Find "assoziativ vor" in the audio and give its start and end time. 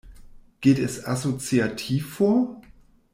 1.05-2.59